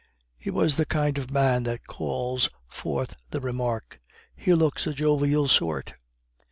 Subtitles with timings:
[0.35, 3.99] He was the kind of man that calls forth the remark:
[4.35, 5.93] "He looks a jovial sort!"